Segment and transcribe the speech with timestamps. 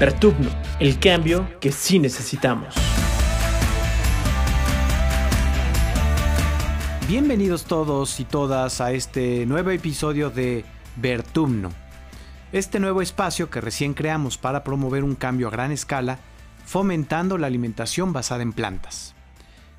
[0.00, 0.48] Pertubno,
[0.78, 2.74] el cambio que sí necesitamos.
[7.06, 10.64] Bienvenidos todos y todas a este nuevo episodio de
[10.96, 11.68] Bertumno.
[12.50, 16.18] Este nuevo espacio que recién creamos para promover un cambio a gran escala,
[16.64, 19.14] fomentando la alimentación basada en plantas.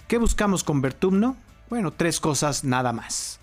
[0.07, 1.35] ¿Qué buscamos con Bertumno?
[1.67, 3.39] Bueno, tres cosas nada más.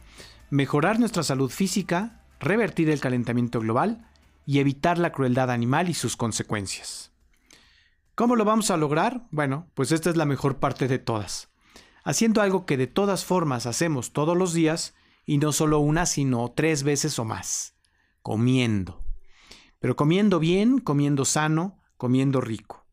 [0.49, 4.08] Mejorar nuestra salud física, revertir el calentamiento global
[4.49, 7.13] y evitar la crueldad animal y sus consecuencias.
[8.15, 9.27] ¿Cómo lo vamos a lograr?
[9.31, 11.51] Bueno, pues esta es la mejor parte de todas.
[12.03, 14.95] Haciendo algo que de todas formas hacemos todos los días
[15.27, 17.75] y no solo una, sino tres veces o más.
[18.23, 19.05] Comiendo.
[19.81, 22.87] Pero comiendo bien, comiendo sano, comiendo rico.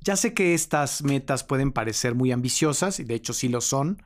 [0.00, 4.02] Ya sé que estas metas pueden parecer muy ambiciosas, y de hecho sí lo son,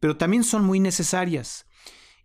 [0.00, 1.65] pero también son muy necesarias.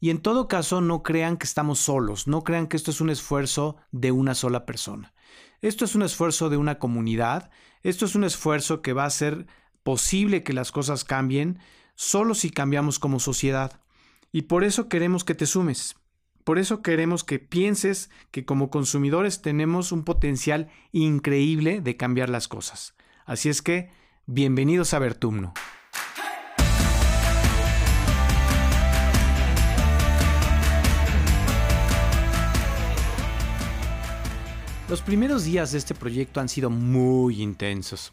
[0.02, 3.12] Y en todo caso, no crean que estamos solos, no crean que esto es un
[3.12, 5.14] esfuerzo de una sola persona.
[5.62, 7.52] Esto es un esfuerzo de una comunidad,
[7.84, 9.45] esto es un esfuerzo que va a hacer
[9.84, 11.59] posible que las cosas cambien
[11.94, 13.80] solo si cambiamos como sociedad.
[14.31, 15.95] Y por eso queremos que te sumes.
[16.44, 22.47] Por eso queremos que pienses que como consumidores tenemos un potencial increíble de cambiar las
[22.47, 22.95] cosas.
[23.25, 23.92] Así es que,
[24.25, 25.53] bienvenidos a Vertumno.
[34.92, 38.11] Los primeros días de este proyecto han sido muy intensos.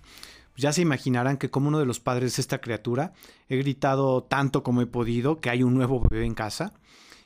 [0.56, 3.14] Ya se imaginarán que como uno de los padres de esta criatura,
[3.48, 6.74] he gritado tanto como he podido que hay un nuevo bebé en casa.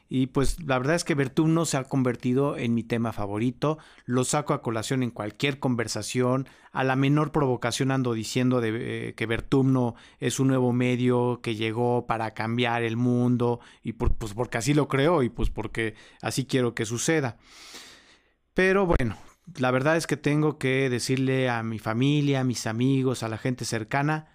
[0.08, 3.76] Y pues la verdad es que Bertumno se ha convertido en mi tema favorito.
[4.06, 6.48] Lo saco a colación en cualquier conversación.
[6.72, 11.56] A la menor provocación ando diciendo de, eh, que Bertumno es un nuevo medio que
[11.56, 13.60] llegó para cambiar el mundo.
[13.82, 17.36] Y pues porque así lo creo y pues porque así quiero que suceda.
[18.54, 19.16] Pero bueno,
[19.58, 23.38] la verdad es que tengo que decirle a mi familia, a mis amigos, a la
[23.38, 24.28] gente cercana,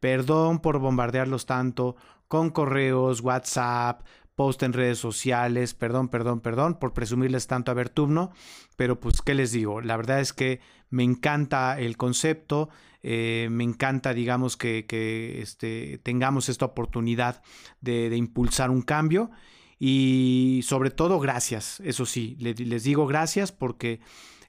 [0.00, 1.96] perdón por bombardearlos tanto
[2.28, 4.02] con correos, WhatsApp,
[4.40, 8.30] post en redes sociales, perdón, perdón, perdón por presumirles tanto a Bertumno,
[8.76, 9.80] pero pues, ¿qué les digo?
[9.80, 12.70] La verdad es que me encanta el concepto,
[13.02, 17.42] eh, me encanta, digamos, que, que este, tengamos esta oportunidad
[17.80, 19.30] de, impulsar un cambio
[19.78, 24.00] y sobre todo gracias, eso sí, les digo gracias porque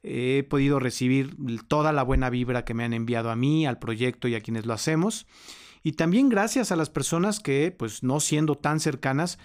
[0.04, 1.36] he podido recibir
[1.68, 4.66] toda la buena vibra que me han enviado a mí, al proyecto y a quienes
[4.66, 5.28] lo hacemos.
[5.84, 9.40] Y también gracias a las personas que, pues no siendo tan cercanas,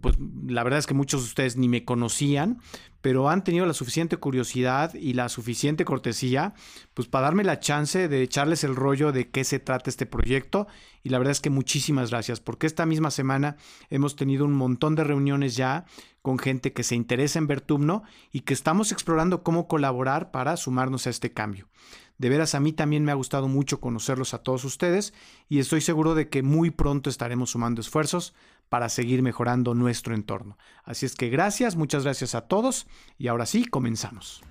[0.00, 2.60] pues la verdad es que muchos de ustedes ni me conocían,
[3.00, 6.54] pero han tenido la suficiente curiosidad y la suficiente cortesía,
[6.94, 10.66] pues para darme la chance de echarles el rollo de qué se trata este proyecto.
[11.02, 13.56] Y la verdad es que muchísimas gracias, porque esta misma semana
[13.90, 15.86] hemos tenido un montón de reuniones ya
[16.22, 18.02] con gente que se interesa en Vertumno
[18.32, 21.68] y que estamos explorando cómo colaborar para sumarnos a este cambio.
[22.16, 25.12] De veras, a mí también me ha gustado mucho conocerlos a todos ustedes
[25.48, 28.34] y estoy seguro de que muy pronto estaremos sumando esfuerzos
[28.74, 30.58] para seguir mejorando nuestro entorno.
[30.82, 34.42] Así es que gracias, muchas gracias a todos y ahora sí, comenzamos.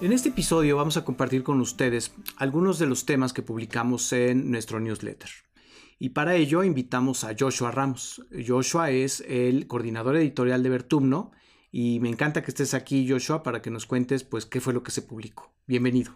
[0.00, 4.50] En este episodio vamos a compartir con ustedes algunos de los temas que publicamos en
[4.50, 5.30] nuestro newsletter.
[6.00, 8.26] Y para ello invitamos a Joshua Ramos.
[8.44, 11.30] Joshua es el coordinador editorial de Vertumno
[11.76, 14.84] y me encanta que estés aquí, Joshua, para que nos cuentes pues qué fue lo
[14.84, 15.50] que se publicó.
[15.66, 16.12] Bienvenido.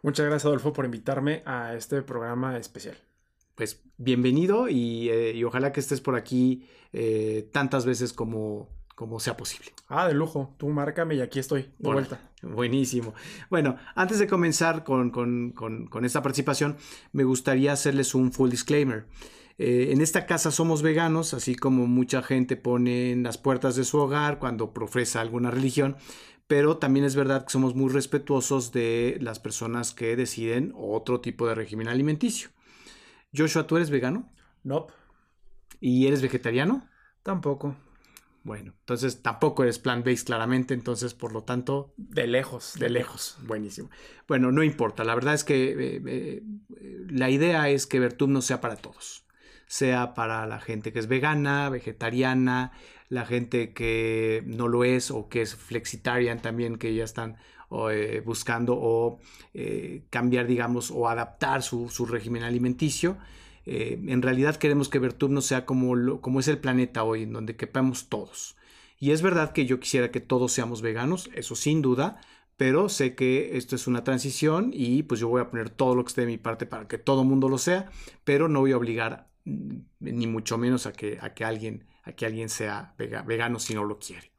[0.00, 2.96] Muchas gracias, Adolfo, por invitarme a este programa especial.
[3.54, 9.36] Pues bienvenido y, eh, ojalá que estés por aquí eh, tantas veces como, como sea
[9.36, 9.72] posible.
[9.86, 10.54] Ah, de lujo.
[10.56, 12.30] Tú márcame y aquí estoy, de vuelta.
[12.40, 13.12] Buenísimo.
[13.50, 16.78] Bueno, antes de comenzar con, con, con, esta participación,
[17.12, 19.04] me gustaría hacerles un full disclaimer.
[19.58, 23.84] Eh, en esta casa somos veganos, así como mucha gente pone en las puertas de
[23.84, 25.96] su hogar cuando profesa alguna religión,
[26.46, 31.46] pero también es verdad que somos muy respetuosos de las personas que deciden otro tipo
[31.46, 32.50] de régimen alimenticio.
[33.34, 34.30] Joshua, ¿tú eres vegano?
[34.62, 34.86] No.
[35.80, 36.88] ¿Y eres vegetariano?
[37.22, 37.76] Tampoco.
[38.44, 41.94] Bueno, entonces tampoco eres plant-based claramente, entonces por lo tanto...
[41.96, 42.74] De lejos.
[42.78, 43.88] De lejos, buenísimo.
[44.26, 46.42] Bueno, no importa, la verdad es que eh, eh,
[47.08, 49.21] la idea es que Vertum no sea para todos
[49.72, 52.72] sea para la gente que es vegana, vegetariana,
[53.08, 57.38] la gente que no lo es o que es flexitarian también, que ya están
[57.90, 59.18] eh, buscando o
[59.54, 63.16] eh, cambiar, digamos, o adaptar su, régimen alimenticio.
[63.64, 67.32] Eh, en realidad queremos que Vertum no sea como, como es el planeta hoy, en
[67.32, 68.56] donde quepamos todos.
[68.98, 72.20] Y es verdad que yo quisiera que todos seamos veganos, eso sin duda,
[72.58, 76.04] pero sé que esto es una transición y pues yo voy a poner todo lo
[76.04, 77.90] que esté de mi parte para que todo mundo lo sea,
[78.24, 82.26] pero no voy a obligar ni mucho menos a que, a que, alguien, a que
[82.26, 84.32] alguien sea vegano si no lo quiere.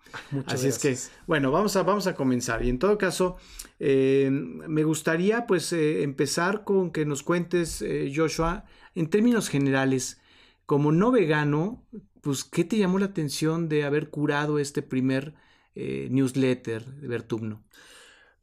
[0.46, 0.96] Así es que,
[1.28, 2.64] bueno, vamos a, vamos a comenzar.
[2.64, 3.38] Y en todo caso,
[3.80, 8.66] eh, me gustaría pues eh, empezar con que nos cuentes, eh, Joshua,
[8.96, 10.22] en términos generales,
[10.66, 11.84] como no vegano,
[12.22, 15.34] pues, ¿qué te llamó la atención de haber curado este primer
[15.76, 17.64] newsletter de Bertumno?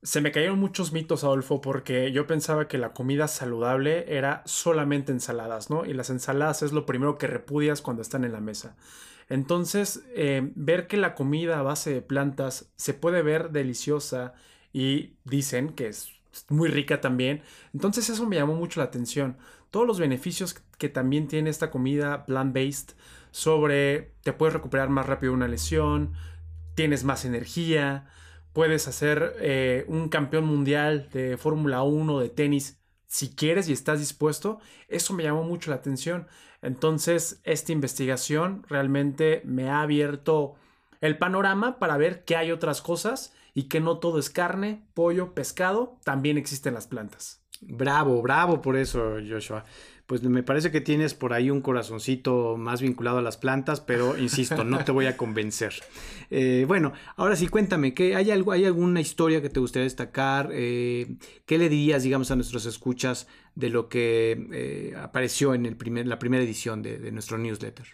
[0.02, 5.12] Se me cayeron muchos mitos, Adolfo, porque yo pensaba que la comida saludable era solamente
[5.12, 5.84] ensaladas, ¿no?
[5.84, 8.76] Y las ensaladas es lo primero que repudias cuando están en la mesa.
[9.28, 14.32] Entonces, eh, ver que la comida a base de plantas se puede ver deliciosa
[14.72, 16.08] y dicen que es
[16.48, 17.42] muy rica también.
[17.74, 19.36] Entonces eso me llamó mucho la atención.
[19.70, 22.96] Todos los beneficios que también tiene esta comida plant-based
[23.30, 26.14] sobre te puedes recuperar más rápido una lesión,
[26.74, 28.08] tienes más energía,
[28.52, 33.98] puedes hacer eh, un campeón mundial de Fórmula 1 de tenis si quieres y estás
[33.98, 34.60] dispuesto.
[34.88, 36.26] Eso me llamó mucho la atención.
[36.62, 40.54] Entonces, esta investigación realmente me ha abierto
[41.00, 45.34] el panorama para ver que hay otras cosas y que no todo es carne, pollo,
[45.34, 47.42] pescado, también existen las plantas.
[47.62, 49.64] Bravo, bravo por eso, Joshua
[50.10, 54.18] pues me parece que tienes por ahí un corazoncito más vinculado a las plantas, pero
[54.18, 55.72] insisto, no te voy a convencer.
[56.32, 60.50] Eh, bueno, ahora sí, cuéntame, ¿qué, hay, algo, ¿hay alguna historia que te gustaría destacar?
[60.52, 63.26] Eh, ¿Qué le dirías, digamos, a nuestros escuchas
[63.56, 67.84] de lo que eh, apareció en el primer, la primera edición de, de nuestro newsletter?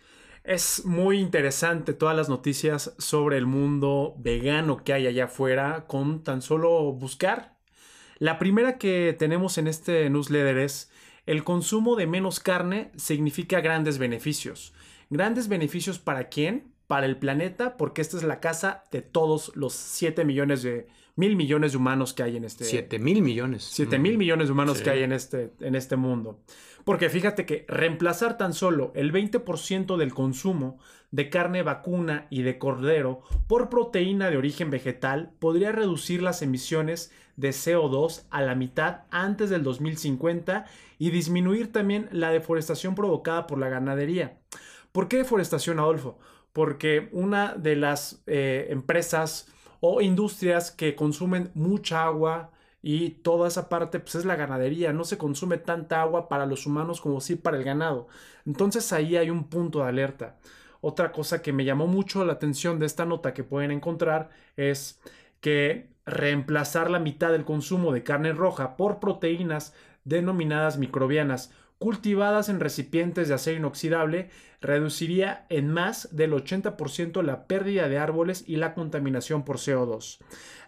[0.44, 6.22] Es muy interesante todas las noticias sobre el mundo vegano que hay allá afuera con
[6.22, 7.56] tan solo buscar.
[8.18, 10.90] La primera que tenemos en este newsletter es
[11.26, 14.72] el consumo de menos carne significa grandes beneficios.
[15.10, 16.72] ¿Grandes beneficios para quién?
[16.86, 20.86] Para el planeta, porque esta es la casa de todos los 7 millones de
[21.16, 23.64] mil millones de humanos que hay en este 7 mil millones.
[23.72, 26.40] 7 mil millones de humanos que hay en este, en este mundo.
[26.84, 30.78] Porque fíjate que reemplazar tan solo el 20% del consumo
[31.10, 37.10] de carne vacuna y de cordero por proteína de origen vegetal podría reducir las emisiones
[37.36, 40.66] de CO2 a la mitad antes del 2050
[40.98, 44.38] y disminuir también la deforestación provocada por la ganadería.
[44.92, 46.18] ¿Por qué deforestación, Adolfo?
[46.52, 49.48] Porque una de las eh, empresas
[49.80, 52.50] o industrias que consumen mucha agua
[52.82, 56.66] y toda esa parte pues es la ganadería, no se consume tanta agua para los
[56.66, 58.08] humanos como sí para el ganado.
[58.46, 60.38] Entonces ahí hay un punto de alerta.
[60.80, 65.00] Otra cosa que me llamó mucho la atención de esta nota que pueden encontrar es
[65.40, 69.74] que reemplazar la mitad del consumo de carne roja por proteínas
[70.04, 74.30] denominadas microbianas cultivadas en recipientes de acero inoxidable
[74.62, 80.18] reduciría en más del 80% la pérdida de árboles y la contaminación por CO2.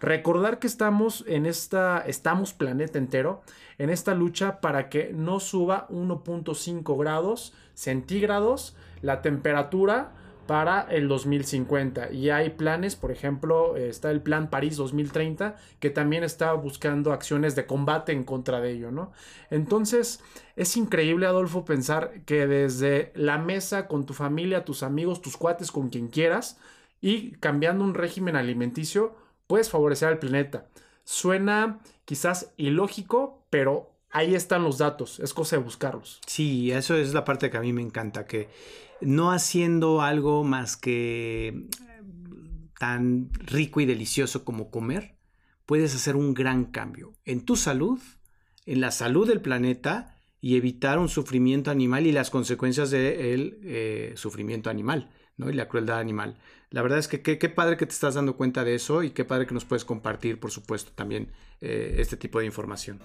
[0.00, 3.42] Recordar que estamos en esta estamos planeta entero
[3.78, 10.12] en esta lucha para que no suba 1.5 grados centígrados la temperatura
[10.48, 12.10] para el 2050.
[12.10, 17.54] Y hay planes, por ejemplo, está el Plan París 2030, que también está buscando acciones
[17.54, 19.12] de combate en contra de ello, ¿no?
[19.50, 20.24] Entonces,
[20.56, 25.70] es increíble, Adolfo, pensar que desde la mesa con tu familia, tus amigos, tus cuates,
[25.70, 26.58] con quien quieras,
[27.02, 29.14] y cambiando un régimen alimenticio,
[29.46, 30.66] puedes favorecer al planeta.
[31.04, 36.20] Suena quizás ilógico, pero ahí están los datos, es cosa de buscarlos.
[36.26, 38.48] Sí, eso es la parte que a mí me encanta, que
[39.00, 41.66] no haciendo algo más que eh,
[42.78, 45.16] tan rico y delicioso como comer,
[45.66, 48.00] puedes hacer un gran cambio en tu salud,
[48.66, 54.12] en la salud del planeta y evitar un sufrimiento animal y las consecuencias del eh,
[54.16, 55.50] sufrimiento animal ¿no?
[55.50, 56.38] y la crueldad animal.
[56.70, 59.24] La verdad es que qué, padre que te estás dando cuenta de eso y qué
[59.24, 63.00] padre que nos puedes compartir, por supuesto, también eh, este tipo de información.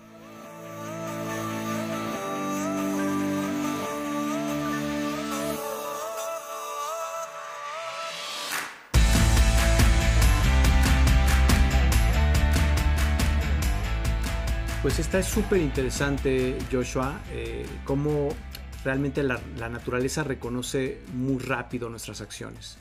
[14.84, 18.28] Pues esta es súper interesante, Joshua, eh, cómo
[18.84, 22.78] realmente la, naturaleza reconoce muy rápido nuestras acciones.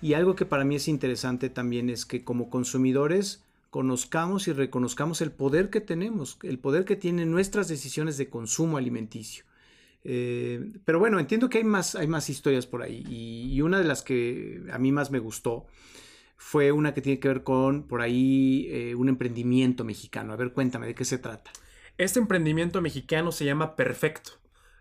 [0.00, 5.20] Y algo que para mí es interesante también es que como consumidores conozcamos y reconozcamos
[5.20, 9.44] el poder que tenemos, el poder que tienen nuestras decisiones de consumo alimenticio.
[10.04, 13.84] Eh, pero bueno, entiendo que hay más, hay más historias por ahí y, una de
[13.84, 15.66] las que a mí más me gustó
[16.44, 20.32] fue una que tiene que ver con por ahí eh, un emprendimiento mexicano.
[20.32, 21.52] A ver, cuéntame, ¿de qué se trata?
[21.98, 24.32] Este emprendimiento mexicano se llama Perfecto,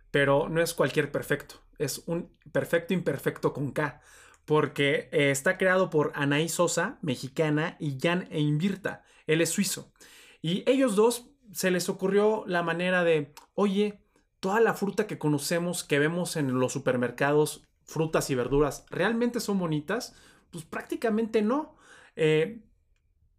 [0.10, 4.01] pero no es cualquier perfecto, es un perfecto imperfecto con K,
[4.44, 9.94] porque eh, está creado por Anaí Sosa, mexicana, y Jan Einvirta, él es suizo.
[10.41, 14.01] Y ellos dos se les ocurrió la manera de, oye,
[14.39, 19.60] toda la fruta que conocemos, que vemos en los supermercados, frutas y verduras, ¿realmente son
[19.60, 20.15] bonitas?
[20.51, 21.75] Pues prácticamente no.
[22.15, 22.62] Eh,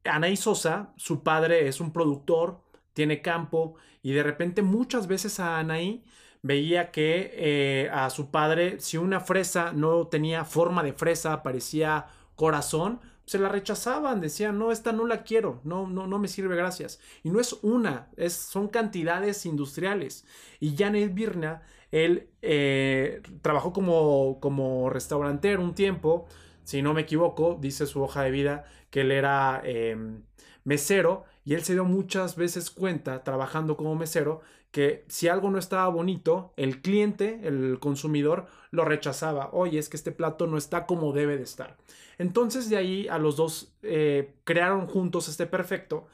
[0.05, 2.61] Anaí Sosa, su padre es un productor,
[2.93, 6.05] tiene campo y de repente muchas veces a Anaí
[6.43, 12.07] veía que eh, a su padre, si una fresa no tenía forma de fresa, parecía
[12.35, 16.57] corazón, se la rechazaban, decían, no, esta no la quiero, no, no, no me sirve,
[16.57, 17.01] gracias.
[17.23, 20.27] Y no es una, es, son cantidades industriales.
[20.59, 26.27] Y Janet Birna, él eh, trabajó como, como restaurantero un tiempo,
[26.65, 30.23] si no me equivoco, dice su hoja de vida que él era em,
[30.65, 34.41] mesero y él se dio muchas veces cuenta, trabajando como mesero,
[34.71, 39.51] que si algo no estaba bonito, el cliente, el consumidor, lo rechazaba.
[39.53, 41.77] Oye, es que este plato no está como debe de estar.
[42.19, 46.07] Entonces de ahí a los dos eh, crearon juntos este perfecto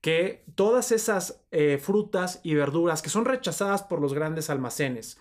[0.00, 5.18] que todas esas eh, frutas y verduras que son rechazadas por los grandes almacenes,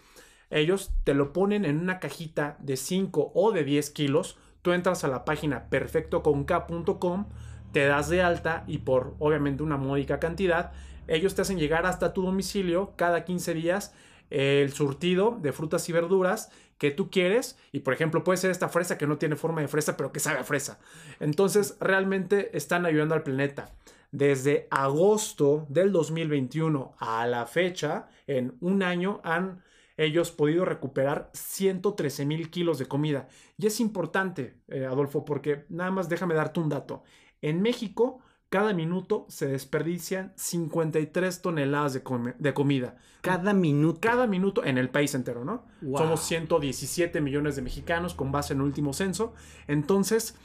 [0.50, 5.04] ellos te lo ponen en una cajita de 5 o de 10 kilos, tú entras
[5.04, 7.26] a la página perfectoconk.com,
[7.72, 10.72] te das de alta y por obviamente una módica cantidad,
[11.08, 13.94] ellos te hacen llegar hasta tu domicilio cada 15 días
[14.30, 18.70] el surtido de frutas y verduras que tú quieres y por ejemplo puede ser esta
[18.70, 20.80] fresa que no tiene forma de fresa pero que sabe a fresa.
[21.20, 23.72] Entonces realmente están ayudando al planeta.
[24.12, 29.62] Desde agosto del 2021 a la fecha, en un año han
[30.06, 33.28] ellos podido recuperar 113 mil kilos de comida.
[33.58, 37.04] Y es importante, eh, Adolfo, porque nada más déjame darte un dato.
[37.42, 42.98] En México cada minuto se desperdician 53 toneladas de, comida.
[43.22, 44.00] Cada minuto.
[44.02, 45.66] Cada minuto en el país entero, ¿no?
[45.96, 49.34] Somos 117 millones de mexicanos con base en el último censo.
[49.68, 50.36] Entonces,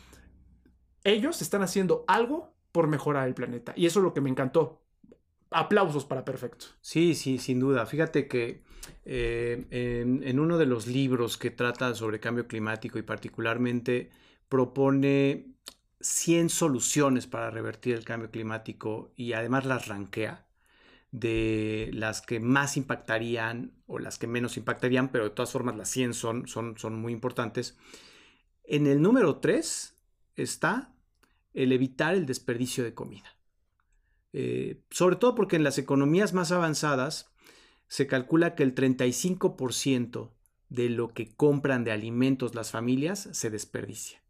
[1.03, 3.73] ellos están haciendo algo por mejorar el planeta.
[3.75, 4.84] Y eso es lo que me encantó.
[5.55, 6.67] Aplausos para Perfecto.
[6.81, 7.87] Sí, sí, sin duda.
[7.87, 8.63] Fíjate que
[9.05, 14.11] eh, en uno de los libros que trata sobre cambio climático y particularmente
[14.49, 15.55] propone
[16.01, 20.47] 100 soluciones para revertir el cambio climático y además las ranquea
[21.13, 25.89] de las que más impactarían o las que menos impactarían, pero de todas formas las
[25.89, 27.79] 100 son, son, son muy importantes.
[28.65, 29.95] En el número 3
[30.37, 30.93] está
[31.53, 33.37] el evitar el desperdicio de comida.
[34.37, 37.33] Eh, sobre todo porque en las economías más avanzadas
[37.87, 40.33] se calcula que el 35%
[40.71, 44.25] de lo que compran de alimentos las familias se desperdicia.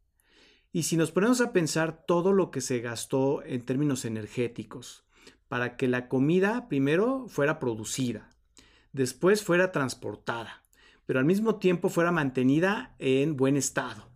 [0.73, 5.07] Y si nos ponemos a pensar todo lo que se gastó en términos energéticos
[5.49, 8.29] para que la comida primero fuera producida,
[8.93, 10.65] después fuera transportada,
[11.07, 14.11] pero al mismo tiempo fuera mantenida en buen estado,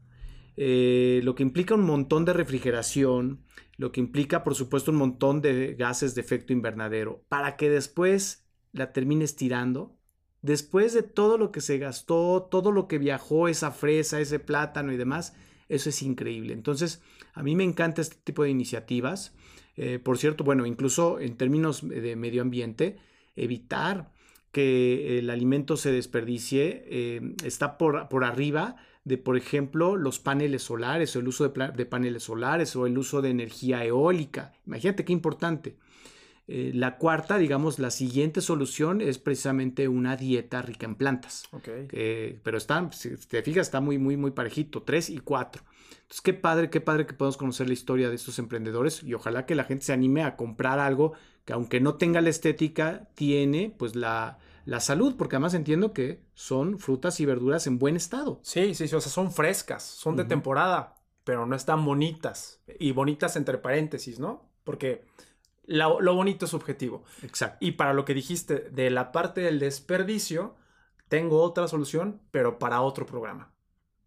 [0.59, 3.42] eh, lo que implica un montón de refrigeración,
[3.79, 8.47] lo que implica por supuesto un montón de gases de efecto invernadero, para que después
[8.73, 9.97] la termines tirando,
[10.43, 14.93] después de todo lo que se gastó, todo lo que viajó, esa fresa, ese plátano
[14.93, 15.35] y demás,
[15.69, 16.53] eso es increíble.
[16.53, 19.35] Entonces, a mí me encanta este tipo de iniciativas.
[19.77, 22.99] Eh, por cierto, bueno, incluso en términos de medio ambiente,
[23.37, 24.13] evitar
[24.51, 28.77] que el alimento se desperdicie eh, está por, por, arriba
[29.09, 32.99] de, por ejemplo, los paneles solares o el uso de, de, paneles solares o el
[32.99, 34.53] uso de energía eólica.
[34.67, 35.77] Imagínate qué importante.
[36.50, 41.49] Eh, la cuarta, digamos, la siguiente solución es precisamente una dieta rica en plantas.
[42.43, 45.62] pero está, si te fijas, está muy, muy, muy parejito, tres y cuatro.
[45.93, 49.45] Entonces, qué padre, qué padre que podamos conocer la historia de estos emprendedores y ojalá
[49.45, 51.12] que la gente se anime a comprar algo
[51.45, 54.38] que aunque no tenga la estética, tiene pues la,
[54.69, 58.39] la salud, porque además entiendo que son frutas y verduras en buen estado.
[58.43, 62.61] Sí, sí, sí, o sea, son frescas, son de temporada, pero no están bonitas.
[62.79, 64.51] Y bonitas entre paréntesis, ¿no?
[64.65, 65.07] Porque
[65.65, 67.03] lo, bonito es subjetivo.
[67.23, 67.57] Exacto.
[67.65, 70.55] Y para lo que dijiste de la parte del desperdicio,
[71.09, 73.55] tengo otra solución, pero para otro programa.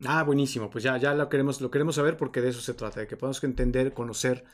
[0.06, 0.70] Ah, buenísimo.
[0.70, 3.18] Pues ya, ya lo queremos, lo queremos saber porque de eso se trata, de que
[3.18, 4.46] podamos entender, conocer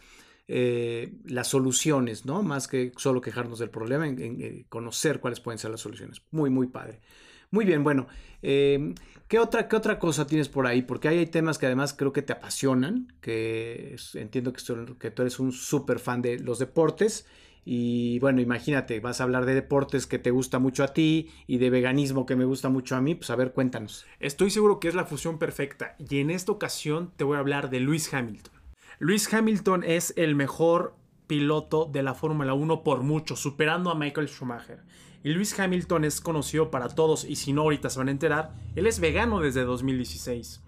[0.50, 2.42] eh, las soluciones, ¿no?
[2.42, 6.22] Más que solo quejarnos del problema, en, eh, conocer cuáles pueden ser las soluciones.
[6.32, 7.02] Muy, muy padre.
[7.52, 8.08] Muy bien, bueno,
[8.42, 8.96] em,
[9.28, 10.82] ¿qué, otra, ¿qué otra cosa tienes por ahí?
[10.82, 14.62] Porque hay temas que además creo que te apasionan, que entiendo que,
[15.00, 17.26] que tú eres un súper fan de los deportes.
[17.66, 21.58] Y bueno, imagínate, vas a hablar de deportes que te gusta mucho a ti y
[21.58, 24.06] de veganismo que me gusta mucho a mí, pues a ver, cuéntanos.
[24.22, 27.70] Estoy seguro que es la fusión perfecta y en esta ocasión te voy a hablar
[27.70, 28.57] de Lewis Hamilton.
[29.00, 30.96] Lewis Hamilton es el mejor
[31.28, 34.82] piloto de la Fórmula 1 por mucho, superando a Michael Schumacher.
[35.24, 38.56] Y Lewis Hamilton es conocido para todos, y si no ahorita se van a enterar,
[38.76, 40.64] él es vegano desde 2016.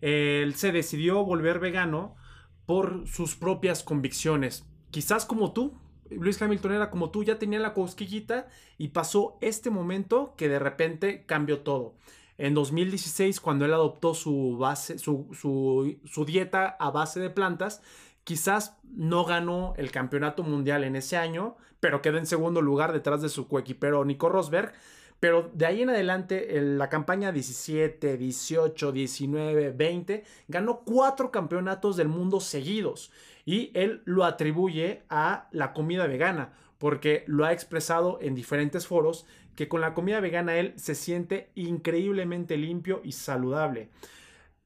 [0.00, 2.16] Él se decidió volver vegano
[2.64, 4.64] por sus propias convicciones.
[4.90, 8.48] Quizás como tú, Luis Hamilton era como tú, ya tenía la cosquillita
[8.78, 11.96] y pasó este momento que de repente cambió todo.
[12.36, 17.80] En 2016, cuando él adoptó su, base, su, su, dieta a base de plantas,
[18.24, 23.22] quizás no ganó el campeonato mundial en ese año, pero quedó en segundo lugar detrás
[23.22, 24.72] de su coequipero Nico Rosberg.
[25.20, 31.96] Pero de ahí en adelante, en la campaña 17, 18, 19, 20, ganó cuatro campeonatos
[31.96, 33.12] del mundo seguidos.
[33.46, 39.24] Y él lo atribuye a la comida vegana, porque lo ha expresado en diferentes foros
[39.54, 43.90] que con la comida vegana él se siente increíblemente limpio y saludable.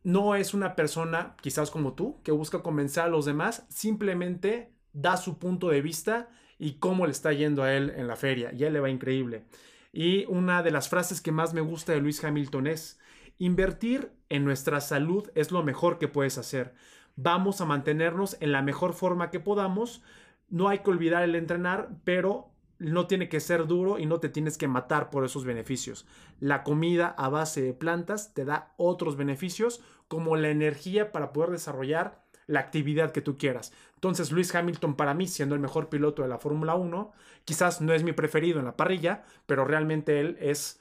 [0.02, 5.16] No es una persona, quizás como tú, que busca convencer a los demás, simplemente da
[5.16, 6.28] su punto de vista
[6.58, 8.52] y cómo le está yendo a él en la feria.
[8.52, 9.44] Y a él le va increíble.
[9.92, 12.98] Y una de las frases que más me gusta de Luis Hamilton es,
[13.38, 16.74] invertir en nuestra salud es lo mejor que puedes hacer.
[17.16, 20.02] Vamos a mantenernos en la mejor forma que podamos.
[20.48, 24.28] No hay que olvidar el entrenar, pero no tiene que ser duro y no te
[24.28, 26.06] tienes que matar por esos beneficios.
[26.40, 31.50] La comida a base de plantas te da otros beneficios como la energía para poder
[31.50, 33.72] desarrollar la actividad que tú quieras.
[33.94, 37.12] Entonces Luis Hamilton para mí, siendo el mejor piloto de la Fórmula 1,
[37.44, 40.80] quizás no es mi preferido en la parrilla, pero realmente él es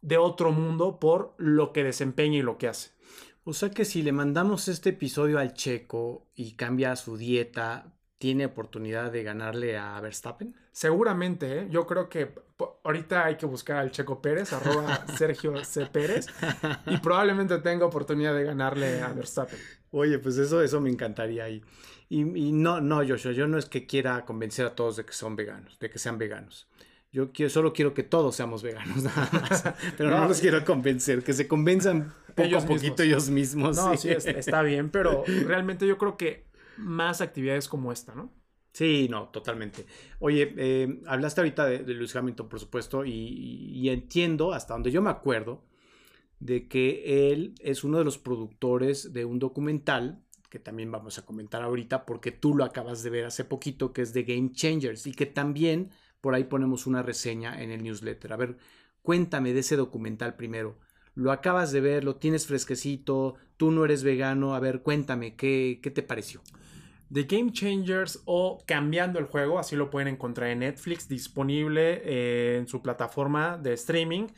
[0.00, 2.90] de otro mundo por lo que desempeña y lo que hace.
[3.44, 8.46] O sea que si le mandamos este episodio al checo y cambia su dieta, ¿tiene
[8.46, 10.54] oportunidad de ganarle a Verstappen?
[10.72, 11.66] Seguramente, ¿eh?
[11.70, 12.34] yo creo que
[12.84, 15.86] ahorita hay que buscar al Checo Pérez, arroba Sergio C.
[15.86, 16.26] Pérez,
[16.86, 19.58] y probablemente tenga oportunidad de ganarle a Verstappen.
[19.90, 21.48] Oye, pues eso, eso me encantaría.
[21.48, 21.62] Y,
[22.08, 25.36] y, no, no, Joshua, yo no es que quiera convencer a todos de que son
[25.36, 26.68] veganos, de que sean veganos.
[27.12, 29.64] Yo quiero, solo quiero que todos seamos veganos, nada más.
[29.96, 33.76] Pero no, los quiero convencer, que se convenzan poco a poquito ellos mismos.
[33.76, 36.45] No, sí, está bien, pero realmente yo creo que
[36.76, 38.32] más actividades como esta, ¿no?
[38.72, 39.86] Sí, no, totalmente.
[40.18, 45.08] Oye, eh, hablaste ahorita de, Luis Hamilton, por supuesto, y, entiendo, hasta donde yo me
[45.08, 45.64] acuerdo,
[46.40, 51.24] de que él es uno de los productores de un documental que también vamos a
[51.24, 55.06] comentar ahorita porque tú lo acabas de ver hace poquito, que es de Game Changers
[55.06, 58.32] y que también por ahí ponemos una reseña en el newsletter.
[58.32, 58.58] A ver,
[59.00, 60.78] cuéntame de ese documental primero.
[61.14, 65.80] Lo acabas de ver, lo tienes fresquecito, tú no eres vegano, a ver, cuéntame, ¿qué,
[65.82, 66.42] qué te pareció?
[67.12, 72.56] The Game Changers o Cambiando el Juego, así lo pueden encontrar en Netflix, disponible eh,
[72.58, 74.28] en su plataforma de streaming.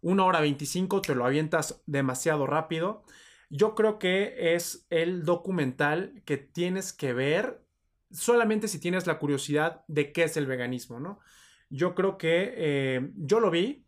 [0.00, 3.04] Una hora 25, te lo avientas demasiado rápido.
[3.50, 7.62] Yo creo que es el documental que tienes que ver
[8.10, 11.20] solamente si tienes la curiosidad de qué es el veganismo, ¿no?
[11.68, 13.83] Yo creo que eh, yo lo vi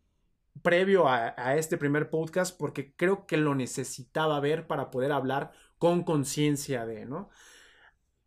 [0.63, 6.03] previo a, este primer podcast porque creo que lo necesitaba ver para poder hablar con
[6.05, 7.31] conciencia de, ¿no?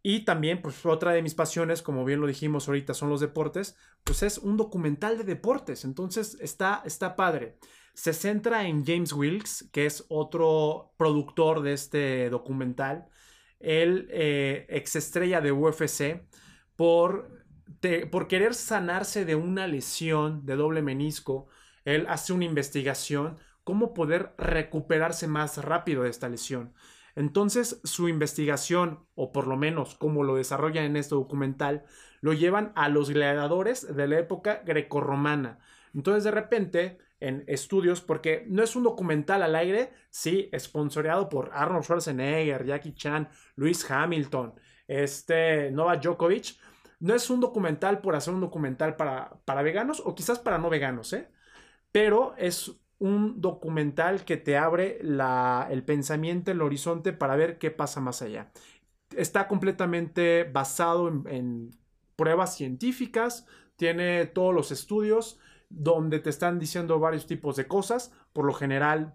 [0.02, 3.76] Y también, pues otra de mis pasiones, como bien lo dijimos ahorita, son los deportes,
[4.04, 7.58] pues es un documental de deportes, entonces está, está padre.
[7.94, 13.10] Se centra en James Wilkes, que es otro productor de este documental,
[13.60, 16.24] el eh, ex estrella de UFC,
[16.78, 17.44] por,
[18.10, 21.50] por querer sanarse de una lesión de doble menisco,
[21.96, 26.74] él hace una investigación, cómo poder recuperarse más rápido de esta lesión.
[27.16, 31.84] Entonces, su investigación, o por lo menos como lo desarrolla en este documental,
[32.22, 35.60] lo llevan a los gladiadores de la época grecorromana.
[35.94, 41.52] Entonces, de repente, en estudios, porque no es un documental al aire, sí, esponsoreado por
[41.54, 44.54] Arnold Schwarzenegger, Jackie Chan, Luis Hamilton,
[44.88, 46.58] este, Novak Djokovic.
[47.00, 50.70] No es un documental por hacer un documental para, para veganos o quizás para no
[50.70, 51.30] veganos, ¿eh?
[51.92, 58.02] Pero es un documental que te abre el pensamiento, el horizonte para ver qué pasa
[58.02, 58.52] más allá.
[59.16, 61.72] Está completamente basado en,
[62.16, 63.48] pruebas científicas,
[63.78, 69.14] tiene todos los estudios donde te están diciendo varios tipos de cosas, por lo general,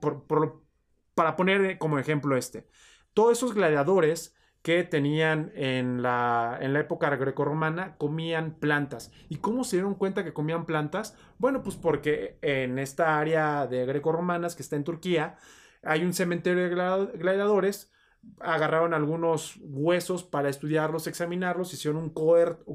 [1.14, 2.66] para poner como ejemplo este.
[3.12, 4.34] Todos esos gladiadores
[4.64, 9.12] que tenían en la, en la época grecorromana comían plantas.
[9.28, 11.18] ¿Y cómo se dieron cuenta que comían plantas?
[11.36, 15.36] Bueno, pues porque en esta área de grecorromanas que está en Turquía
[15.82, 17.92] hay un cementerio de gladiadores,
[18.40, 22.08] agarraron algunos huesos para estudiarlos, examinarlos, hicieron un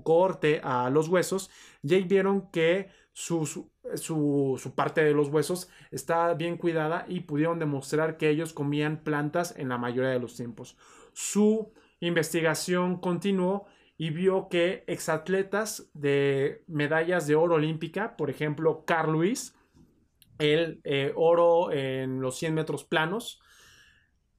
[0.03, 1.49] cohorte a los huesos
[1.81, 7.21] y ahí vieron que su, su, su, parte de los huesos está bien cuidada y
[7.21, 10.77] pudieron demostrar que ellos comían plantas en la mayoría de los tiempos.
[11.13, 13.65] Su investigación continuó
[13.97, 19.55] y vio que exatletas de medallas de oro olímpica, por ejemplo, Carl Luis,
[20.37, 23.41] el eh, oro en los 100 metros planos,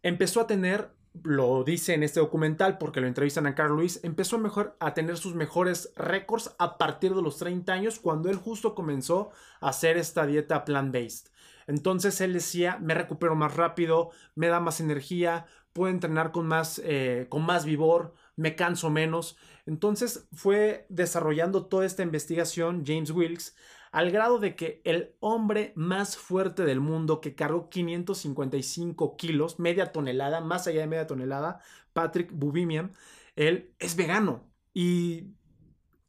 [0.03, 4.37] empezó a tener lo dice en este documental porque lo entrevistan a Carl Lewis, empezó
[4.37, 8.37] a, mejor, a tener sus mejores récords a partir de los 30 años cuando él
[8.37, 11.31] justo comenzó a hacer esta dieta plant-based.
[11.67, 16.81] Entonces él decía, me recupero más rápido, me da más energía, puedo entrenar con más,
[16.85, 19.37] eh, con más vigor, me canso menos.
[19.67, 23.57] Entonces fue desarrollando toda esta investigación James Wilkes
[23.93, 29.93] al grado de que el hombre más fuerte del mundo que cargó 555 kilos, media
[29.93, 31.61] tonelada, más allá de media tonelada,
[31.93, 32.93] Patrick Bubimian,
[33.35, 34.49] él es vegano.
[34.73, 35.35] Y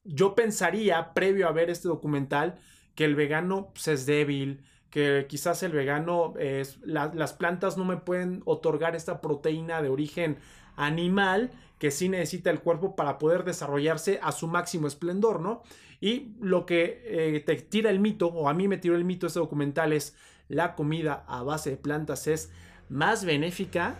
[0.03, 2.59] yo pensaría, previo a ver este documental,
[2.95, 7.97] que el vegano pues, es débil, que quizás el vegano, es, las plantas no me
[7.97, 10.37] pueden otorgar esta proteína de origen
[10.75, 11.49] animal
[11.79, 15.63] que sí necesita el cuerpo para poder desarrollarse a su máximo esplendor, ¿no?
[15.99, 19.27] Y lo que eh, te tira el mito, o a mí me tiró el mito
[19.27, 20.15] este documental, es
[20.47, 22.51] la comida a base de plantas es
[22.89, 23.97] más benéfica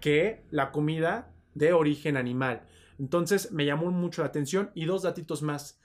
[0.00, 2.62] que la comida de origen animal.
[2.98, 5.80] Entonces me llamó mucho la atención y dos datitos más.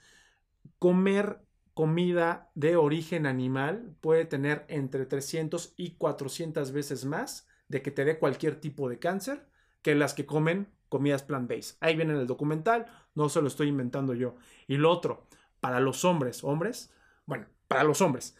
[0.78, 1.40] Comer
[1.74, 8.04] comida de origen animal puede tener entre 300 y 400 veces más de que te
[8.04, 9.48] dé cualquier tipo de cáncer
[9.80, 11.76] que las que comen comidas plant-based.
[11.80, 14.36] Ahí viene en el documental, no se lo estoy inventando yo.
[14.66, 15.26] Y lo otro,
[15.60, 16.92] para los hombres, hombres,
[17.24, 18.36] bueno, para los hombres,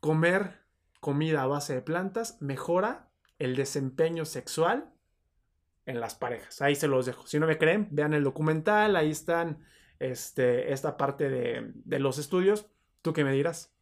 [0.00, 0.64] comer
[1.00, 3.08] comida a base de plantas mejora
[3.38, 4.92] el desempeño sexual
[5.86, 6.60] en las parejas.
[6.62, 7.26] Ahí se los dejo.
[7.26, 9.58] Si no me creen, vean el documental, ahí están
[9.98, 12.66] este, esta parte de, de los estudios.
[13.02, 13.74] ¿Tú qué me dirás?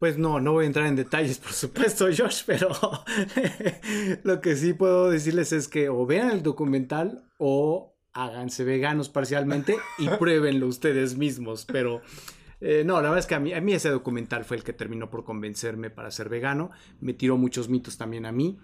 [0.00, 2.70] Pues no, no voy a entrar en detalles, por supuesto, Josh, pero
[4.24, 9.76] lo que sí puedo decirles es que o vean el documental o háganse veganos parcialmente
[9.98, 11.66] y pruébenlo ustedes mismos.
[11.66, 12.00] Pero
[12.62, 14.72] eh, no, la verdad es que a mí, a mí ese documental fue el que
[14.72, 16.70] terminó por convencerme para ser vegano.
[17.00, 18.58] Me tiró muchos mitos también a mí.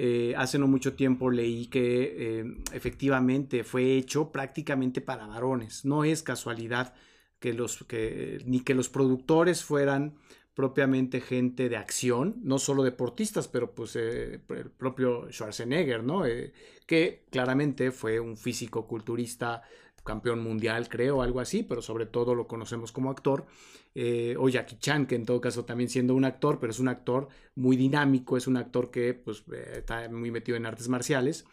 [0.00, 5.84] Eh, hace no mucho tiempo leí que eh, efectivamente fue hecho prácticamente para varones.
[5.84, 6.94] No es casualidad
[7.40, 10.14] que los que ni que los productores fueran
[10.54, 16.26] propiamente gente de acción, no solo deportistas, pero pues eh, el propio Schwarzenegger, ¿no?
[16.26, 16.52] Eh,
[16.84, 19.62] que claramente fue un físico culturista,
[20.08, 23.46] campeón mundial, creo, algo así, pero sobre todo lo conocemos como actor.
[23.94, 26.88] Eh, o Jackie Chan, que en todo caso también siendo un actor, pero es un
[26.88, 29.44] actor muy dinámico, es un actor que pues,
[29.76, 31.44] está muy metido en artes marciales.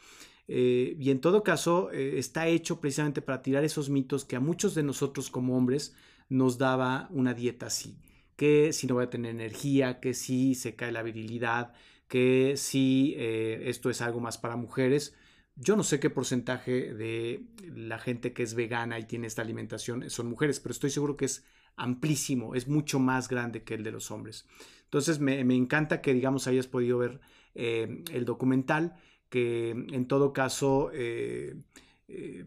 [0.47, 4.83] y en todo caso está hecho precisamente para tirar esos mitos que a muchos de
[4.83, 5.95] nosotros como hombres
[6.29, 7.97] nos daba una dieta así
[8.35, 11.73] que si no voy a tener energía, que si se cae la virilidad,
[12.07, 15.15] que si eh, esto es algo más para mujeres.
[15.57, 20.09] Yo no sé qué porcentaje de la gente que es vegana y tiene esta alimentación
[20.09, 21.45] son mujeres, pero estoy seguro que es
[21.77, 24.45] amplísimo, es mucho más grande que el de los hombres.
[24.83, 27.21] Entonces me, encanta que, digamos, hayas podido ver
[27.53, 28.95] eh, el documental,
[29.29, 31.55] que en todo caso eh,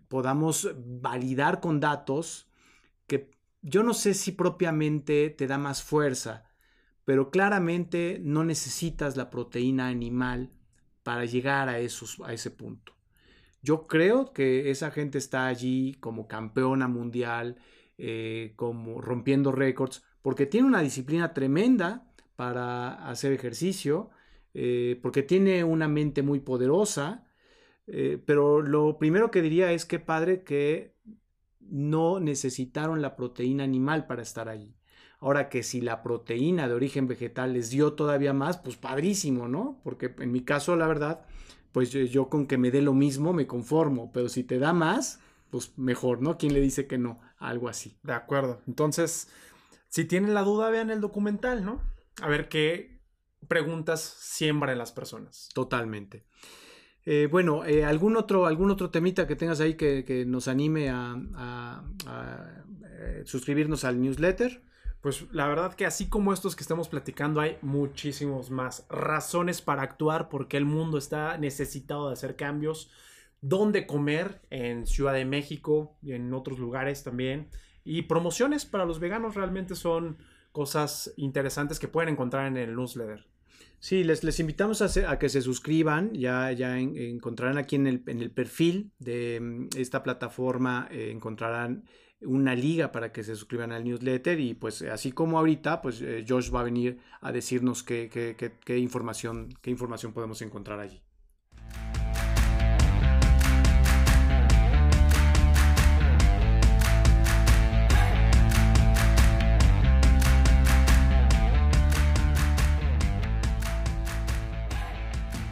[0.09, 2.49] podamos validar con datos
[3.07, 3.31] que
[3.63, 6.45] yo no sé si propiamente te da más fuerza,
[7.05, 10.53] pero claramente no necesitas la proteína animal
[11.03, 12.98] para llegar a, esos, a ese punto.
[13.69, 17.57] Yo creo que esa gente está allí como campeona mundial,
[17.99, 24.09] eh, como rompiendo récords, porque tiene una disciplina tremenda para hacer ejercicio,
[24.55, 27.27] eh, porque tiene una mente muy poderosa,
[27.87, 30.95] eh, pero lo primero que diría es que padre que
[31.61, 34.79] no necesitaron la proteína animal para estar allí.
[35.21, 39.79] Ahora que si la proteína de origen vegetal les dio todavía más, pues padrísimo, ¿no?
[39.85, 41.27] Porque en mi caso, la verdad,
[41.73, 45.21] pues yo, con que me dé lo mismo me conformo, pero si te da más,
[45.51, 46.39] pues mejor, ¿no?
[46.39, 47.21] ¿Quién le dice que no?
[47.39, 47.99] Algo así.
[48.03, 48.61] De acuerdo.
[48.67, 49.29] Entonces,
[49.89, 51.83] si tienen la duda, vean el documental, ¿no?
[52.21, 53.01] A ver qué
[53.47, 55.49] preguntas siembra en las personas.
[55.55, 56.25] Totalmente.
[57.05, 61.83] Eh, bueno, eh, ¿algún, otro, ¿algún otro temita que tengas ahí que, nos anime a,
[63.01, 64.63] eh, suscribirnos al newsletter?
[65.01, 69.83] Pues la verdad que así como estos que estamos platicando hay muchísimos más razones para
[69.83, 72.91] actuar porque el mundo está necesitado de hacer cambios.
[73.41, 77.49] Dónde comer en Ciudad de México y en otros lugares también.
[77.85, 80.19] Y promociones para los veganos realmente son
[80.51, 83.25] cosas interesantes que pueden encontrar en el newsletter.
[83.81, 86.13] Sí, les, les invitamos a, que se suscriban.
[86.13, 91.85] Ya, ya encontrarán aquí en el, en el, perfil de mm, esta plataforma, eh, encontrarán
[92.21, 96.25] una liga para que se suscriban al newsletter y pues así como ahorita, pues eh,
[96.29, 101.01] Josh va a venir a decirnos qué, qué, información, qué información podemos encontrar allí.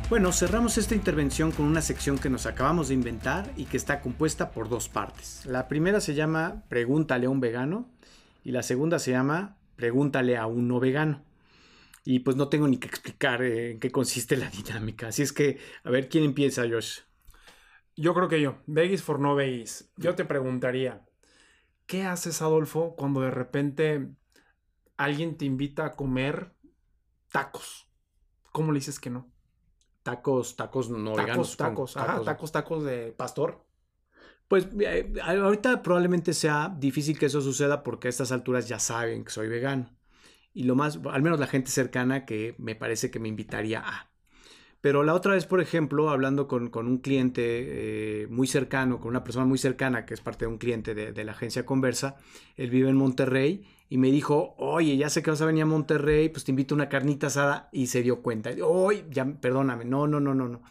[0.08, 4.00] Bueno, cerramos esta intervención con una sección que nos acabamos de inventar y que está
[4.00, 5.44] compuesta por dos partes.
[5.46, 7.90] La primera se llama Pregúntale a un vegano
[8.44, 11.24] y la segunda se llama Pregúntale a un no vegano.
[12.04, 15.08] Y pues no tengo ni que explicar eh, en qué consiste la dinámica.
[15.08, 17.00] Así es que, a ver, ¿quién empieza, Josh?
[17.96, 18.62] Yo creo que yo.
[18.66, 19.90] Veggies for no veggies.
[19.96, 21.04] Yo te preguntaría,
[21.86, 24.08] ¿qué haces, Adolfo, cuando de repente
[24.96, 26.54] alguien te invita a comer
[27.32, 27.88] tacos?
[28.52, 29.35] ¿Cómo le dices que no?
[30.08, 31.56] Tacos, tacos no tacos, veganos.
[31.56, 33.50] Tacos, con- ajá, tacos, tacos de pastor.
[34.48, 39.24] Pues eh, ahorita probablemente sea difícil que eso suceda porque a estas alturas ya saben
[39.24, 39.90] que soy vegano.
[40.54, 44.10] Y lo más, al menos la gente cercana que me parece que me invitaría a.
[44.80, 49.08] Pero la otra vez, por ejemplo, hablando con, con un cliente eh, muy cercano, con
[49.10, 52.16] una persona muy cercana que es parte de un cliente de, de la agencia Conversa,
[52.56, 55.66] él vive en Monterrey y me dijo, oye, ya sé que vas a venir a
[55.66, 58.50] Monterrey, pues te invito a una carnita asada y se dio cuenta.
[58.64, 60.62] Oye, ya, perdóname, no, no, no, no, no.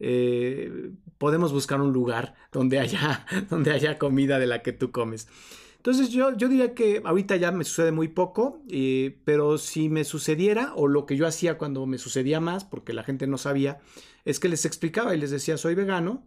[0.00, 5.28] Eh, podemos buscar un lugar donde haya, donde haya comida de la que tú comes.
[5.76, 10.04] Entonces yo, yo diría que ahorita ya me sucede muy poco, eh, pero si me
[10.04, 13.80] sucediera, o lo que yo hacía cuando me sucedía más, porque la gente no sabía,
[14.24, 16.26] es que les explicaba y les decía, soy vegano,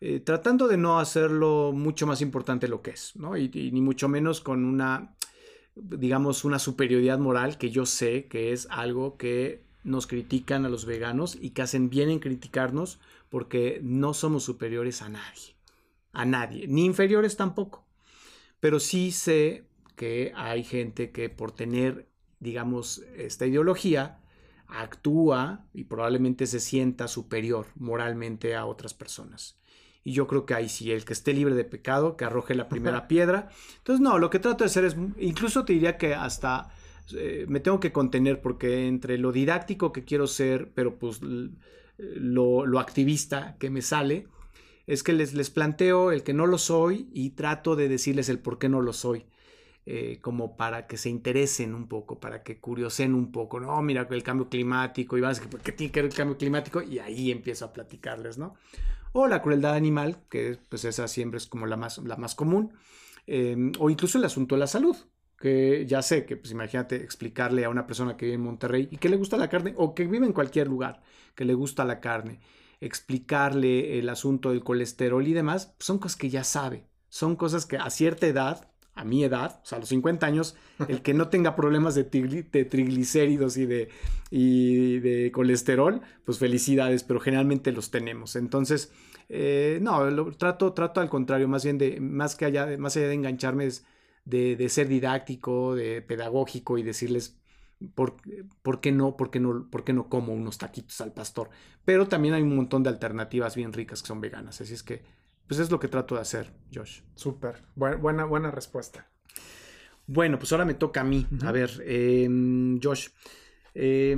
[0.00, 3.36] eh, tratando de no hacerlo mucho más importante lo que es, ¿no?
[3.36, 5.14] Y, ni mucho menos con una,
[5.74, 10.84] digamos, una superioridad moral que yo sé que es algo que nos critican a los
[10.84, 15.56] veganos y que hacen bien en criticarnos porque no somos superiores a nadie,
[16.12, 17.84] a nadie, ni inferiores tampoco.
[18.60, 19.64] Pero sí sé
[19.96, 22.08] que hay gente que por tener,
[22.38, 24.20] digamos, esta ideología,
[24.68, 29.58] actúa y probablemente se sienta superior moralmente a otras personas.
[30.04, 32.68] Y yo creo que ahí sí, el que esté libre de pecado, que arroje la
[32.68, 33.50] primera piedra.
[33.78, 36.70] Entonces, no, lo que trato de hacer es, incluso te diría que hasta
[37.14, 41.20] eh, me tengo que contener porque entre lo didáctico que quiero ser, pero pues
[41.98, 44.26] lo, lo activista que me sale,
[44.86, 48.40] es que les, les, planteo el que no lo soy y trato de decirles el
[48.40, 49.26] por qué no lo soy.
[49.84, 54.06] Eh, como para que se interesen un poco, para que curiosen un poco, no, mira
[54.08, 56.80] el cambio climático, y van a decir, ¿qué tiene que ver el cambio climático?
[56.80, 58.54] Y ahí empiezo a platicarles, ¿no?
[59.12, 62.72] O la crueldad animal, que pues esa siempre es como la más, la más común,
[63.26, 64.96] eh, o incluso el asunto de la salud,
[65.38, 68.96] que ya sé que, pues imagínate explicarle a una persona que vive en Monterrey y
[68.96, 71.02] que le gusta la carne, o que vive en cualquier lugar,
[71.34, 72.40] que le gusta la carne,
[72.80, 77.76] explicarle el asunto del colesterol y demás, son cosas que ya sabe, son cosas que
[77.76, 80.54] a cierta edad, a mi edad, o sea, a los 50 años,
[80.88, 83.88] el que no tenga problemas de, trigl de triglicéridos y de,
[84.30, 88.36] y de, colesterol, pues felicidades, pero generalmente los tenemos.
[88.36, 88.92] Entonces,
[89.28, 93.14] eh, no, trato, trato al contrario, más bien de, más que allá, más allá de
[93.14, 93.68] engancharme
[94.24, 97.38] de, de ser didáctico, de pedagógico y decirles,
[97.94, 98.16] ¿Por,
[98.62, 101.50] ¿Por, qué no, por, qué no, ¿Por qué no como unos taquitos al pastor?
[101.84, 104.60] Pero también hay un montón de alternativas bien ricas que son veganas.
[104.60, 105.02] Así es que,
[105.52, 107.02] pues es lo que trato de hacer, Josh.
[107.14, 107.56] Súper.
[107.74, 109.10] Buena, buena respuesta.
[110.06, 111.26] Bueno, pues ahora me toca a mí.
[111.30, 111.46] Uh -huh.
[111.46, 112.26] A ver, eh,
[112.82, 113.08] Josh.
[113.74, 114.16] Eh,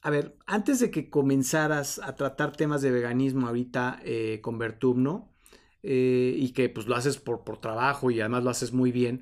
[0.00, 5.28] a ver, antes de que comenzaras a tratar temas de veganismo ahorita eh, con Bertumno,
[5.82, 9.20] y que pues lo haces por, por trabajo y además lo haces muy bien,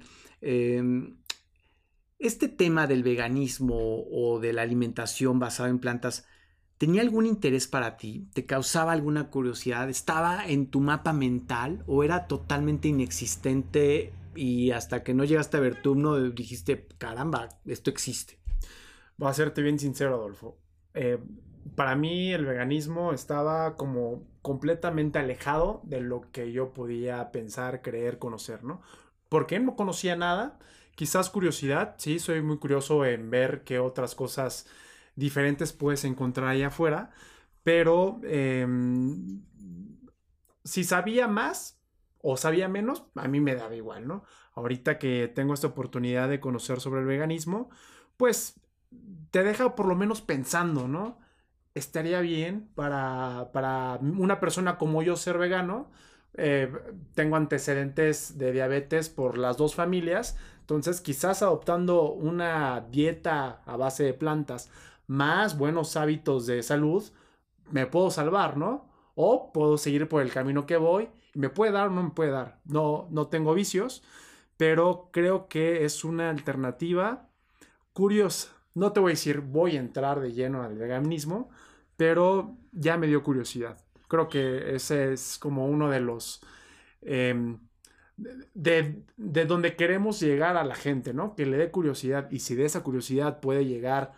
[2.19, 6.29] este tema del veganismo o de la alimentación basada en plantas,
[6.81, 8.27] ¿tenía algún interés para ti?
[8.33, 9.91] ¿Te causaba alguna curiosidad?
[9.91, 15.61] ¿Estaba en tu mapa mental o era totalmente inexistente y hasta que no llegaste a
[15.61, 18.39] Bertumno dijiste, caramba, esto existe?
[19.19, 20.57] Voy a serte bien sincero, Adolfo.
[20.95, 21.19] Eh,
[21.77, 28.19] para mí el veganismo estaba como completamente alejado de lo que yo podía pensar, creer,
[28.19, 28.81] conocer, ¿no?
[29.29, 30.59] Porque no conocía nada
[30.95, 34.67] quizás curiosidad, sí, soy muy curioso en ver qué otras cosas
[35.21, 37.11] diferentes puedes encontrar allá afuera,
[37.63, 38.67] pero eh,
[40.65, 41.81] si sabía más
[42.23, 44.25] o sabía menos, a mí me daba igual, ¿no?
[44.55, 47.71] Ahorita que tengo esta oportunidad de conocer sobre el veganismo,
[48.17, 48.61] pues
[49.31, 51.19] te deja por lo menos pensando, ¿no?
[51.75, 55.91] Estaría bien para, para una persona como yo ser vegano,
[56.35, 56.71] eh,
[57.15, 64.05] tengo antecedentes de diabetes por las dos familias, entonces quizás adoptando una dieta a base
[64.05, 64.71] de plantas
[65.11, 67.03] más buenos hábitos de salud,
[67.71, 68.89] me puedo salvar, ¿no?
[69.15, 72.31] O puedo seguir por el camino que voy me puede dar o no me puede
[72.31, 72.61] dar.
[72.65, 74.03] No, no tengo vicios,
[74.57, 77.29] pero creo que es una alternativa
[77.93, 78.49] curiosa.
[78.75, 81.51] No te voy a decir voy a entrar de lleno al veganismo,
[81.97, 83.79] pero ya me dio curiosidad.
[84.09, 86.41] Creo que ese es como uno de los...
[87.03, 87.57] Eh,
[88.17, 91.35] de, de, donde queremos llegar a la gente, ¿no?
[91.35, 94.13] Que le dé curiosidad y si de esa curiosidad puede llegar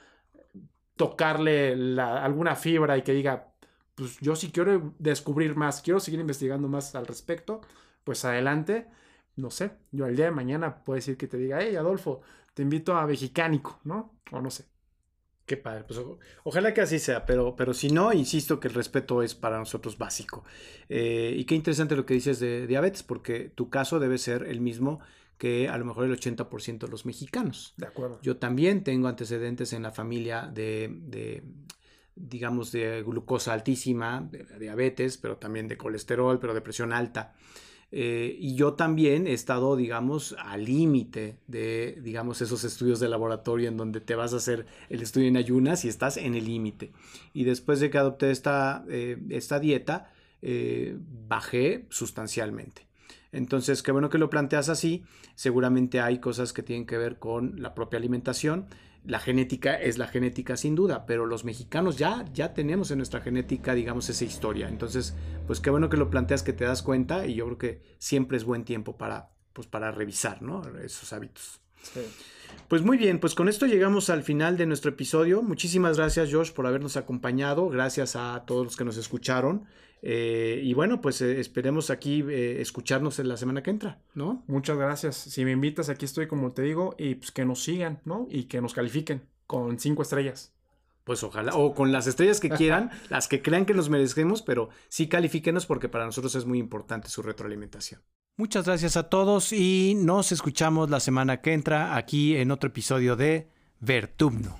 [1.02, 3.48] tocarle alguna fibra y que diga,
[3.96, 7.60] pues yo sí quiero descubrir más, quiero seguir investigando más al respecto,
[8.04, 8.86] pues adelante.
[9.34, 12.20] No sé, yo el día de mañana puedo decir que te diga, hey Adolfo,
[12.54, 14.14] te invito a Mexicánico, ¿no?
[14.30, 14.66] O no sé.
[15.44, 16.00] Qué padre, pues
[16.44, 19.98] ojalá que así sea, pero, pero si no, insisto que el respeto es para nosotros
[19.98, 20.44] básico.
[20.88, 24.60] Eh, y qué interesante lo que dices de diabetes, porque tu caso debe ser el
[24.60, 25.00] mismo
[25.42, 27.74] que a lo mejor el 80% de los mexicanos.
[27.76, 28.20] De acuerdo.
[28.22, 31.42] Yo también tengo antecedentes en la familia de,
[32.14, 37.34] digamos, de glucosa altísima, de diabetes, pero también de colesterol, pero de presión alta.
[37.90, 43.66] Eh, y yo también he estado, digamos, al límite de, digamos, esos estudios de laboratorio
[43.66, 46.92] en donde te vas a hacer el estudio en ayunas y estás en el límite.
[47.32, 52.91] Y después de que adopté esta, eh, esta dieta, eh, bajé sustancialmente.
[53.32, 55.04] Entonces, qué bueno que lo planteas así.
[55.34, 58.66] Seguramente hay cosas que tienen que ver con la propia alimentación
[59.04, 63.20] la genética es la genética sin duda, pero los mexicanos ya, ya tenemos en nuestra
[63.20, 64.68] genética, digamos, esa historia.
[64.68, 65.14] Entonces,
[65.46, 68.36] pues qué bueno que lo planteas, que te das cuenta y yo creo que siempre
[68.36, 70.62] es buen tiempo para, pues, para revisar, ¿no?
[70.78, 71.61] Esos hábitos.
[72.68, 75.42] Pues muy bien, pues con esto llegamos al final de nuestro episodio.
[75.42, 79.66] Muchísimas gracias Josh por habernos acompañado, gracias a todos los que nos escucharon.
[80.04, 84.42] Eh, y bueno, pues eh, esperemos aquí eh, escucharnos en la semana que entra, ¿no?
[84.48, 85.16] Muchas gracias.
[85.16, 88.26] Si me invitas, aquí estoy como te digo, y pues que nos sigan, ¿no?
[88.28, 90.54] Y que nos califiquen con cinco estrellas.
[91.04, 94.70] Pues ojalá, o con las estrellas que quieran, las que crean que nos merecemos, pero
[94.88, 98.00] sí califíquenos porque para nosotros es muy importante su retroalimentación.
[98.38, 103.14] Muchas gracias a todos y nos escuchamos la semana que entra aquí en otro episodio
[103.14, 104.56] de Vertumno.